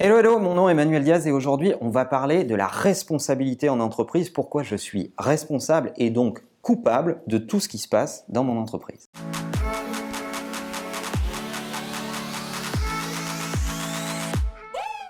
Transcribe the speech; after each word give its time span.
Hello, 0.00 0.16
hello, 0.16 0.38
mon 0.38 0.54
nom 0.54 0.68
est 0.68 0.72
Emmanuel 0.72 1.02
Diaz 1.02 1.26
et 1.26 1.32
aujourd'hui 1.32 1.74
on 1.80 1.88
va 1.88 2.04
parler 2.04 2.44
de 2.44 2.54
la 2.54 2.68
responsabilité 2.68 3.68
en 3.68 3.80
entreprise, 3.80 4.30
pourquoi 4.30 4.62
je 4.62 4.76
suis 4.76 5.12
responsable 5.18 5.92
et 5.96 6.10
donc 6.10 6.44
coupable 6.62 7.20
de 7.26 7.36
tout 7.36 7.58
ce 7.58 7.66
qui 7.66 7.78
se 7.78 7.88
passe 7.88 8.24
dans 8.28 8.44
mon 8.44 8.60
entreprise. 8.60 9.08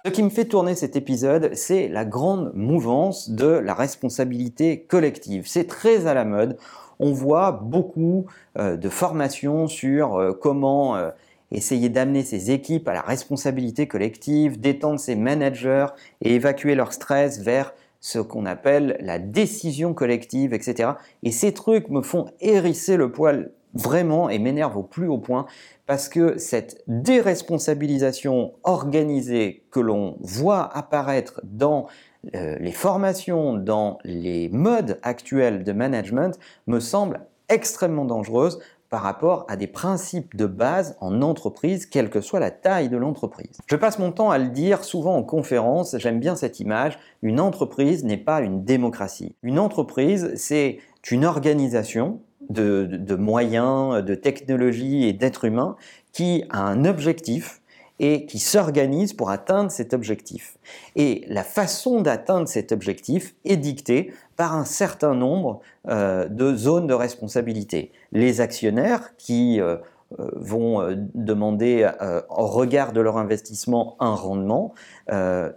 Ce 0.06 0.11
qui 0.11 0.22
me 0.22 0.30
fait 0.30 0.46
tourner 0.46 0.74
cet 0.74 0.97
épisode, 0.97 1.51
c'est 1.53 1.89
la 1.89 2.07
grande 2.07 2.53
mouvance 2.55 3.29
de 3.29 3.47
la 3.47 3.75
responsabilité 3.75 4.85
collective. 4.85 5.47
C'est 5.47 5.67
très 5.67 6.07
à 6.07 6.15
la 6.15 6.25
mode. 6.25 6.57
On 6.99 7.13
voit 7.13 7.53
beaucoup 7.53 8.25
euh, 8.59 8.79
de 8.79 8.89
formations 8.89 9.67
sur 9.67 10.17
euh, 10.17 10.33
comment 10.33 10.97
euh, 10.97 11.11
essayer 11.51 11.88
d'amener 11.88 12.22
ses 12.22 12.51
équipes 12.51 12.88
à 12.88 12.92
la 12.92 13.01
responsabilité 13.01 13.87
collective, 13.87 14.60
d'étendre 14.60 15.01
ses 15.01 15.17
managers 15.17 15.87
et 16.23 16.34
évacuer 16.34 16.74
leur 16.74 16.92
stress 16.92 17.40
vers 17.40 17.73
ce 18.00 18.18
qu'on 18.18 18.46
appelle 18.46 18.96
la 19.00 19.18
décision 19.18 19.95
collective, 19.95 20.54
etc. 20.54 20.90
Et 21.23 21.32
ces 21.32 21.52
trucs 21.52 21.88
me 21.88 22.02
font 22.02 22.26
hérisser 22.40 22.96
le 22.96 23.10
poil 23.10 23.50
vraiment 23.74 24.28
et 24.30 24.38
m'énervent 24.38 24.78
au 24.78 24.82
plus 24.82 25.09
haut 25.09 25.18
point 25.18 25.46
parce 25.87 26.09
que 26.09 26.38
cette 26.38 26.82
déresponsabilisation 26.87 28.54
organisée 28.62 29.65
que 29.70 29.80
l'on 29.80 30.16
voit 30.20 30.76
apparaître 30.76 31.40
dans 31.45 31.87
euh, 32.34 32.56
les 32.60 32.73
formations, 32.73 33.54
dans 33.54 33.98
les 34.04 34.48
modes 34.48 34.98
actuels 35.02 35.65
de 35.65 35.73
management, 35.73 36.38
me 36.66 36.80
semble 36.80 37.20
extrêmement 37.48 38.04
dangereuse 38.04 38.59
par 38.91 39.02
rapport 39.02 39.45
à 39.48 39.56
des 39.56 39.66
principes 39.66 40.37
de 40.37 40.47
base 40.47 40.96
en 41.01 41.20
entreprise, 41.23 41.87
quelle 41.87 42.10
que 42.10 42.20
soit 42.20 42.41
la 42.41 42.51
taille 42.51 42.88
de 42.88 42.96
l'entreprise. 42.96 43.59
Je 43.66 43.77
passe 43.77 43.98
mon 43.98 44.12
temps 44.12 44.30
à 44.30 44.38
le 44.38 44.48
dire 44.48 44.84
souvent 44.84 45.16
en 45.16 45.23
conférence, 45.23 45.96
j'aime 45.98 46.20
bien 46.20 46.37
cette 46.37 46.60
image, 46.60 46.98
une 47.23 47.41
entreprise 47.41 48.05
n'est 48.05 48.16
pas 48.16 48.41
une 48.41 48.65
démocratie. 48.65 49.35
Une 49.43 49.59
entreprise, 49.59 50.32
c'est 50.37 50.79
une 51.10 51.24
organisation 51.24 52.21
de, 52.51 53.15
moyens, 53.15 54.02
de 54.04 54.15
technologies 54.15 55.07
et 55.07 55.12
d'êtres 55.12 55.45
humains 55.45 55.77
qui 56.12 56.45
a 56.51 56.60
un 56.60 56.84
objectif 56.84 57.60
et 57.99 58.27
qui 58.27 58.38
s'organise 58.38 59.13
pour 59.13 59.30
atteindre 59.30 59.71
cet 59.71 59.93
objectif. 59.93 60.59
Et 60.96 61.24
la 61.29 61.43
façon 61.43 62.01
d'atteindre 62.01 62.49
cet 62.49 62.73
objectif 62.73 63.35
est 63.45 63.57
dictée 63.57 64.13
par 64.37 64.55
un 64.55 64.65
certain 64.65 65.15
nombre 65.15 65.61
euh, 65.89 66.29
de 66.29 66.55
zones 66.55 66.87
de 66.87 66.95
responsabilité. 66.95 67.93
Les 68.13 68.41
actionnaires 68.41 69.17
qui 69.17 69.61
euh, 69.61 69.77
euh, 70.19 70.31
vont 70.37 70.97
demander 71.15 71.91
au 72.31 72.47
regard 72.47 72.93
de 72.93 73.01
leur 73.01 73.19
investissement 73.19 73.97
un 74.01 74.15
rendement, 74.15 74.73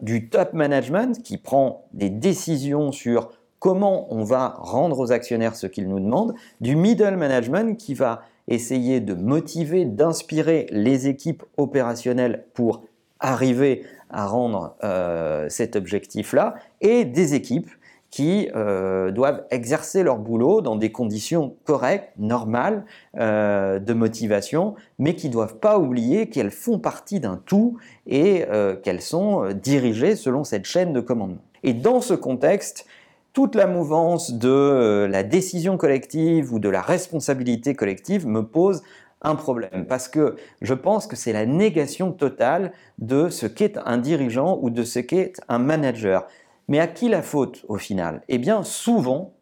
du 0.01 0.29
top 0.29 0.53
management 0.53 1.21
qui 1.23 1.37
prend 1.37 1.85
des 1.93 2.09
décisions 2.09 2.91
sur 2.91 3.29
comment 3.61 4.11
on 4.11 4.23
va 4.23 4.55
rendre 4.57 4.99
aux 4.99 5.11
actionnaires 5.11 5.55
ce 5.55 5.67
qu'ils 5.67 5.87
nous 5.87 5.99
demandent, 5.99 6.33
du 6.61 6.75
middle 6.75 7.15
management 7.15 7.77
qui 7.77 7.93
va 7.93 8.23
essayer 8.47 8.99
de 8.99 9.13
motiver, 9.13 9.85
d'inspirer 9.85 10.65
les 10.71 11.07
équipes 11.07 11.43
opérationnelles 11.57 12.43
pour 12.55 12.83
arriver 13.19 13.85
à 14.09 14.25
rendre 14.25 14.75
euh, 14.83 15.45
cet 15.47 15.75
objectif-là, 15.75 16.55
et 16.81 17.05
des 17.05 17.35
équipes 17.35 17.69
qui 18.09 18.49
euh, 18.55 19.11
doivent 19.11 19.45
exercer 19.51 20.01
leur 20.01 20.17
boulot 20.17 20.61
dans 20.61 20.75
des 20.75 20.91
conditions 20.91 21.55
correctes, 21.63 22.09
normales 22.17 22.83
euh, 23.19 23.77
de 23.77 23.93
motivation, 23.93 24.73
mais 24.97 25.13
qui 25.13 25.27
ne 25.27 25.33
doivent 25.33 25.59
pas 25.59 25.77
oublier 25.77 26.29
qu'elles 26.29 26.51
font 26.51 26.79
partie 26.79 27.19
d'un 27.19 27.39
tout 27.45 27.77
et 28.07 28.43
qu'elles 28.81 29.01
sont 29.01 29.53
dirigées 29.53 30.15
selon 30.15 30.43
cette 30.43 30.65
chaîne 30.65 30.93
de 30.93 30.99
commandement. 30.99 31.43
Et 31.63 31.73
dans 31.73 32.01
ce 32.01 32.15
contexte, 32.15 32.87
toute 33.33 33.55
la 33.55 33.67
mouvance 33.67 34.33
de 34.33 34.49
euh, 34.49 35.07
la 35.07 35.23
décision 35.23 35.77
collective 35.77 36.53
ou 36.53 36.59
de 36.59 36.69
la 36.69 36.81
responsabilité 36.81 37.75
collective 37.75 38.27
me 38.27 38.41
pose 38.41 38.83
un 39.21 39.35
problème 39.35 39.85
parce 39.87 40.07
que 40.07 40.35
je 40.61 40.73
pense 40.73 41.07
que 41.07 41.15
c'est 41.15 41.33
la 41.33 41.45
négation 41.45 42.11
totale 42.11 42.73
de 42.97 43.29
ce 43.29 43.45
qu'est 43.45 43.77
un 43.85 43.97
dirigeant 43.97 44.57
ou 44.61 44.69
de 44.69 44.83
ce 44.83 44.99
qu'est 44.99 45.33
un 45.47 45.59
manager. 45.59 46.27
Mais 46.67 46.79
à 46.79 46.87
qui 46.87 47.07
la 47.09 47.21
faute 47.21 47.63
au 47.67 47.77
final? 47.77 48.21
Eh 48.27 48.37
bien 48.37 48.63
souvent 48.63 49.33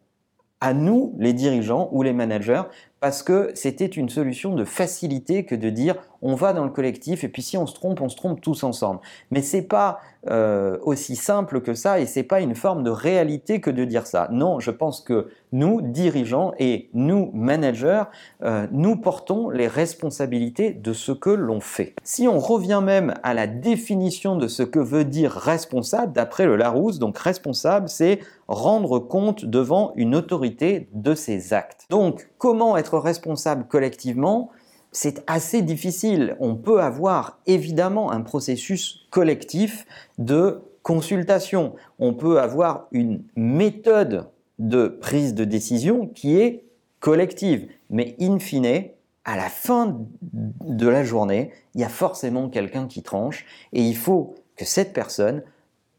à 0.60 0.74
nous, 0.74 1.14
les 1.18 1.32
dirigeants 1.32 1.88
ou 1.92 2.02
les 2.02 2.12
managers, 2.12 2.62
parce 3.00 3.22
que 3.22 3.50
c'était 3.54 3.86
une 3.86 4.08
solution 4.08 4.54
de 4.54 4.64
facilité 4.64 5.44
que 5.44 5.54
de 5.54 5.70
dire 5.70 5.96
on 6.22 6.34
va 6.34 6.52
dans 6.52 6.64
le 6.64 6.70
collectif 6.70 7.24
et 7.24 7.28
puis 7.28 7.42
si 7.42 7.56
on 7.56 7.66
se 7.66 7.74
trompe, 7.74 8.00
on 8.00 8.08
se 8.08 8.16
trompe 8.16 8.40
tous 8.40 8.62
ensemble. 8.62 9.00
Mais 9.30 9.40
c'est 9.42 9.62
pas 9.62 10.00
euh, 10.28 10.76
aussi 10.82 11.16
simple 11.16 11.62
que 11.62 11.72
ça 11.72 11.98
et 11.98 12.04
c'est 12.04 12.22
pas 12.22 12.42
une 12.42 12.54
forme 12.54 12.82
de 12.82 12.90
réalité 12.90 13.60
que 13.60 13.70
de 13.70 13.84
dire 13.84 14.06
ça. 14.06 14.28
Non, 14.30 14.60
je 14.60 14.70
pense 14.70 15.00
que 15.00 15.28
nous, 15.52 15.80
dirigeants 15.80 16.52
et 16.58 16.90
nous, 16.92 17.30
managers, 17.32 18.02
euh, 18.42 18.66
nous 18.70 18.96
portons 18.96 19.48
les 19.48 19.66
responsabilités 19.66 20.72
de 20.72 20.92
ce 20.92 21.12
que 21.12 21.30
l'on 21.30 21.60
fait. 21.60 21.94
Si 22.04 22.28
on 22.28 22.38
revient 22.38 22.82
même 22.84 23.14
à 23.22 23.32
la 23.32 23.46
définition 23.46 24.36
de 24.36 24.46
ce 24.46 24.62
que 24.62 24.78
veut 24.78 25.04
dire 25.04 25.32
responsable, 25.32 26.12
d'après 26.12 26.44
le 26.44 26.56
Larousse, 26.56 26.98
donc 26.98 27.16
responsable, 27.16 27.88
c'est 27.88 28.20
rendre 28.46 28.98
compte 28.98 29.44
devant 29.44 29.92
une 29.96 30.14
autorité 30.14 30.88
de 30.92 31.14
ses 31.14 31.54
actes. 31.54 31.86
Donc, 31.88 32.29
comment 32.40 32.76
être 32.76 32.98
responsable 32.98 33.66
collectivement 33.68 34.50
c'est 34.92 35.22
assez 35.28 35.62
difficile. 35.62 36.36
On 36.40 36.56
peut 36.56 36.80
avoir 36.80 37.38
évidemment 37.46 38.10
un 38.10 38.22
processus 38.22 39.06
collectif 39.10 39.86
de 40.18 40.62
consultation. 40.82 41.74
On 41.98 42.14
peut 42.14 42.40
avoir 42.40 42.88
une 42.90 43.22
méthode 43.36 44.28
de 44.58 44.88
prise 44.88 45.34
de 45.34 45.44
décision 45.44 46.06
qui 46.08 46.40
est 46.40 46.64
collective. 46.98 47.68
Mais 47.88 48.16
in 48.20 48.38
fine, 48.38 48.84
à 49.24 49.36
la 49.36 49.48
fin 49.48 49.98
de 50.32 50.88
la 50.88 51.04
journée, 51.04 51.52
il 51.74 51.80
y 51.80 51.84
a 51.84 51.88
forcément 51.88 52.48
quelqu'un 52.48 52.86
qui 52.86 53.02
tranche 53.02 53.46
et 53.72 53.82
il 53.82 53.96
faut 53.96 54.34
que 54.56 54.64
cette 54.64 54.92
personne 54.92 55.42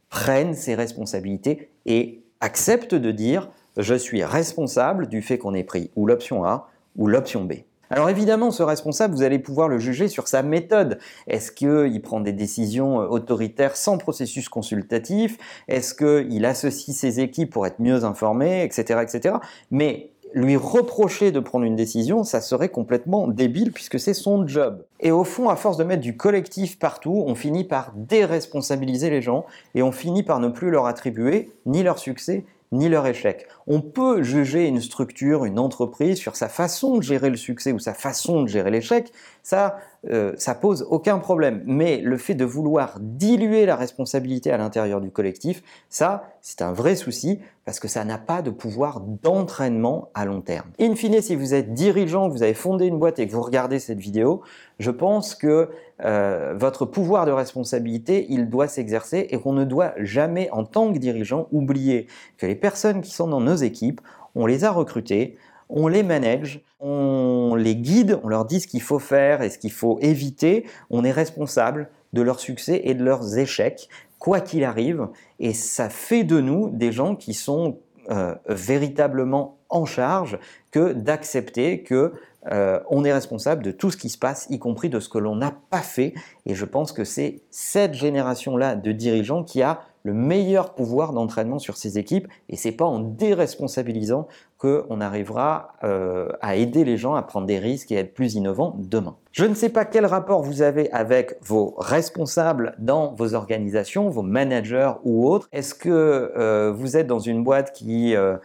prenne 0.10 0.54
ses 0.54 0.76
responsabilités 0.76 1.70
et 1.86 2.22
accepte 2.42 2.94
de 2.94 3.12
dire 3.12 3.50
je 3.78 3.96
suis 3.96 4.24
responsable 4.24 5.08
du 5.08 5.22
fait 5.22 5.38
qu'on 5.38 5.54
ait 5.54 5.64
pris 5.64 5.92
ou 5.96 6.06
l'option 6.06 6.44
A 6.44 6.70
ou 6.98 7.08
l'option 7.08 7.46
B. 7.46 7.54
Alors 7.92 8.10
évidemment, 8.10 8.52
ce 8.52 8.64
responsable, 8.64 9.14
vous 9.14 9.22
allez 9.22 9.38
pouvoir 9.38 9.68
le 9.68 9.78
juger 9.78 10.08
sur 10.08 10.30
sa 10.30 10.44
méthode. 10.44 10.98
Est-ce 11.28 11.52
qu'il 11.52 12.02
prend 12.02 12.22
des 12.22 12.32
décisions 12.32 13.02
euh, 13.02 13.08
autoritaires 13.08 13.76
sans 13.76 13.98
processus 13.98 14.48
consultatif? 14.48 15.38
Est-ce 15.68 15.94
qu'il 15.94 16.46
associe 16.46 16.96
ses 16.96 17.20
équipes 17.20 17.52
pour 17.52 17.68
être 17.68 17.80
mieux 17.80 18.06
informées, 18.06 18.64
etc., 18.64 19.02
etc. 19.04 19.36
Mais 19.72 20.12
lui 20.34 20.56
reprocher 20.56 21.34
de 21.34 21.42
prendre 21.42 21.66
une 21.66 21.76
décision, 21.76 22.24
ça 22.24 22.40
serait 22.40 22.70
complètement 22.70 23.28
débile 23.28 23.74
puisque 23.74 24.00
c'est 24.00 24.14
son 24.14 24.48
job. 24.48 24.86
Et 25.02 25.12
au 25.12 25.26
fond, 25.26 25.50
à 25.50 25.58
force 25.58 25.76
de 25.76 25.84
mettre 25.84 26.02
du 26.02 26.16
collectif 26.16 26.80
partout, 26.80 27.26
on 27.28 27.36
finit 27.36 27.66
par 27.66 27.92
déresponsabiliser 27.96 29.10
les 29.10 29.22
gens 29.22 29.46
et 29.76 29.84
on 29.84 29.92
finit 29.92 30.24
par 30.24 30.40
ne 30.40 30.48
plus 30.48 30.70
leur 30.72 30.86
attribuer 30.86 31.52
ni 31.66 31.84
leur 31.84 32.00
succès 32.00 32.46
ni 32.72 32.90
leur 32.90 33.06
échec. 33.06 33.48
On 33.68 33.82
peut 33.82 34.24
juger 34.24 34.68
une 34.68 34.82
structure, 34.82 35.46
une 35.46 35.60
entreprise 35.60 36.18
sur 36.18 36.36
sa 36.36 36.50
façon 36.50 36.98
de 36.98 37.04
gérer 37.04 37.30
le 37.30 37.38
succès 37.38 37.72
ou 37.72 37.80
sa 37.80 37.94
façon 37.94 38.44
de 38.44 38.48
gérer 38.48 38.72
l'échec, 38.72 39.12
ça, 39.44 39.78
euh, 40.10 40.34
ça 40.36 40.56
pose 40.56 40.88
aucun 40.90 41.20
problème. 41.20 41.62
Mais 41.66 42.02
le 42.02 42.18
fait 42.18 42.34
de 42.34 42.46
vouloir 42.46 42.98
diluer 43.00 43.66
la 43.66 43.76
responsabilité 43.76 44.52
à 44.52 44.58
l'intérieur 44.58 45.00
du 45.00 45.12
collectif, 45.12 45.62
ça, 45.90 46.24
c'est 46.42 46.62
un 46.64 46.72
vrai 46.72 46.96
souci 46.96 47.40
parce 47.66 47.80
que 47.80 47.88
ça 47.88 48.04
n'a 48.04 48.18
pas 48.18 48.42
de 48.42 48.50
pouvoir 48.50 49.02
d'entraînement 49.02 50.10
à 50.16 50.26
long 50.26 50.42
terme. 50.42 50.70
In 50.80 50.96
fine, 50.96 51.22
si 51.22 51.36
vous 51.36 51.54
êtes 51.54 51.74
dirigeant, 51.74 52.30
vous 52.30 52.42
avez 52.42 52.56
fondé 52.56 52.88
une 52.88 52.98
boîte 52.98 53.20
et 53.20 53.28
que 53.28 53.32
vous 53.32 53.44
regardez 53.44 53.78
cette 53.78 54.00
vidéo, 54.00 54.42
je 54.80 54.90
pense 54.90 55.36
que 55.36 55.70
euh, 56.04 56.56
votre 56.58 56.86
pouvoir 56.86 57.28
de 57.28 57.32
responsabilité, 57.32 58.26
il 58.30 58.50
doit 58.50 58.68
s'exercer 58.68 59.28
et 59.30 59.38
qu'on 59.38 59.54
ne 59.54 59.66
doit 59.66 59.94
jamais, 59.98 60.50
en 60.52 60.64
tant 60.64 60.92
que 60.92 60.98
dirigeant, 60.98 61.48
oublier 61.52 62.08
que 62.40 62.48
les 62.48 62.56
personnes 62.56 63.02
qui 63.02 63.12
sont 63.12 63.28
dans 63.28 63.42
nos 63.42 63.56
équipes, 63.56 64.02
on 64.34 64.48
les 64.48 64.64
a 64.64 64.72
recrutées, 64.72 65.38
on 65.72 65.88
les 65.88 66.04
manage, 66.04 66.62
on 66.80 67.56
les 67.58 67.76
guide, 67.76 68.20
on 68.24 68.28
leur 68.28 68.46
dit 68.46 68.60
ce 68.60 68.68
qu'il 68.68 68.82
faut 68.82 69.00
faire 69.00 69.42
et 69.42 69.50
ce 69.50 69.58
qu'il 69.58 69.72
faut 69.72 69.98
éviter, 70.02 70.66
on 70.90 71.04
est 71.04 71.12
responsable 71.12 71.90
de 72.14 72.22
leur 72.22 72.40
succès 72.40 72.82
et 72.84 72.94
de 72.94 73.04
leurs 73.04 73.38
échecs, 73.38 73.90
quoi 74.20 74.42
qu'il 74.42 74.64
arrive, 74.64 75.08
et 75.40 75.54
ça 75.54 75.90
fait 75.90 76.24
de 76.24 76.40
nous 76.42 76.70
des 76.70 76.92
gens 76.92 77.16
qui 77.16 77.34
sont 77.34 77.80
euh, 78.10 78.36
véritablement 78.48 79.58
en 79.70 79.86
charge 79.86 80.38
que 80.72 80.92
d'accepter 80.92 81.82
que 81.84 82.14
euh, 82.52 82.80
on 82.90 83.06
est 83.06 83.14
responsable 83.14 83.64
de 83.64 83.72
tout 83.72 83.92
ce 83.92 83.98
qui 83.98 84.10
se 84.10 84.18
passe, 84.18 84.48
y 84.50 84.60
compris 84.60 84.90
de 84.90 85.00
ce 85.00 85.08
que 85.10 85.20
l'on 85.20 85.36
n'a 85.36 85.54
pas 85.70 85.82
fait 85.82 86.14
Et 86.46 86.56
je 86.56 86.66
pense 86.66 86.92
que 86.92 87.04
c'est 87.04 87.42
cette 87.50 87.94
génération-là 87.94 88.76
de 88.76 88.92
dirigeants 88.92 89.44
qui 89.44 89.62
a 89.62 89.82
le 90.04 90.14
meilleur 90.14 90.74
pouvoir 90.74 91.14
d'entraînement 91.14 91.60
sur 91.60 91.78
ces 91.78 91.98
équipes. 91.98 92.28
Et 92.50 92.56
c'est 92.56 92.72
pas 92.72 92.86
en 92.86 93.00
déresponsabilisant 93.00 94.28
qu'on 94.58 95.02
arrivera 95.02 95.74
euh, 95.84 96.30
à 96.40 96.56
aider 96.56 96.84
les 96.84 96.96
gens 96.96 97.16
à 97.16 97.24
prendre 97.24 97.48
des 97.48 97.58
risques 97.58 97.92
et 97.92 97.98
à 97.98 98.02
être 98.02 98.14
plus 98.14 98.36
innovants 98.36 98.76
demain. 98.78 99.16
Je 99.32 99.46
ne 99.46 99.56
sais 99.56 99.70
pas 99.70 99.86
quel 99.86 100.06
rapport 100.06 100.44
vous 100.44 100.62
avez 100.62 100.92
avec 100.92 101.36
vos 101.42 101.74
responsables 101.80 102.76
dans 102.78 103.14
vos 103.16 103.34
organisations, 103.34 104.10
vos 104.10 104.22
managers 104.22 104.92
ou 105.04 105.28
autres. 105.28 105.48
Est-ce 105.52 105.74
que 105.74 105.90
euh, 105.90 106.72
vous 106.76 106.96
êtes 106.96 107.08
dans 107.08 107.20
une 107.20 107.44
boîte 107.44 107.74
qui 107.74 108.14
euh, 108.16 108.38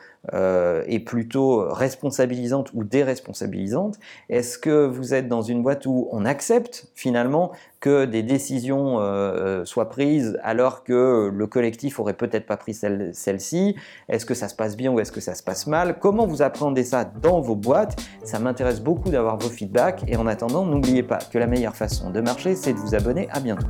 est 0.87 1.01
plutôt 1.01 1.69
responsabilisante 1.69 2.71
ou 2.73 2.83
déresponsabilisante? 2.83 3.99
Est-ce 4.31 4.59
que 4.59 4.87
vous 4.87 5.13
êtes 5.13 5.29
dans 5.29 5.43
une 5.43 5.63
boîte 5.63 5.85
où 5.85 6.09
on 6.13 6.25
accepte 6.25 6.89
finalement 6.95 7.53
que 7.81 8.05
des 8.05 8.23
décisions 8.23 9.01
euh, 9.01 9.03
euh, 9.03 9.65
soient 9.65 9.89
prises 9.89 10.39
alors 10.43 10.85
que 10.85 11.31
le 11.33 11.47
collectif 11.47 12.01
aurait 12.01 12.15
peut-être 12.15 12.47
pas 12.47 12.57
pris 12.57 12.75
celle-ci 12.75 13.77
Est-ce 14.09 14.27
que 14.27 14.35
ça 14.35 14.49
se 14.49 14.55
passe 14.55 14.77
bien 14.77 14.93
ou 14.93 15.01
est-ce 15.01 15.13
que 15.13 15.21
ça 15.21 15.35
se 15.35 15.43
passe 15.43 15.67
mal? 15.67 15.99
Comment 15.99 16.27
vous 16.27 16.43
appréhendez 16.43 16.85
ça 16.85 17.05
dans 17.05 17.41
vos 17.41 17.57
boîtes? 17.57 17.97
Ça 18.25 18.39
m'intéresse 18.39 18.81
beaucoup 18.81 19.11
d'avoir 19.11 19.39
vos 19.39 19.49
feedbacks 19.49 20.05
et 20.09 20.17
en 20.17 20.27
attendant, 20.27 20.65
n'oubliez 20.65 21.03
pas 21.03 21.19
que 21.19 21.39
la 21.39 21.47
meilleure 21.47 21.77
façon 21.77 22.11
de 22.11 22.21
marcher, 22.21 22.55
c'est 22.55 22.73
de 22.73 22.79
vous 22.79 22.95
abonner. 22.95 23.29
À 23.33 23.41
bientôt. 23.41 23.67